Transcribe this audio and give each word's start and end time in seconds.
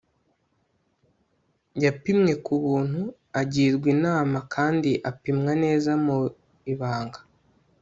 yapimwe 1.83 2.31
ku 2.45 2.53
buntu, 2.63 3.01
agirwa 3.41 3.87
inama 3.95 4.37
kandi 4.53 4.91
apimwa 5.09 5.51
neza 5.63 5.91
mu 6.05 6.17
ibanga 6.73 7.19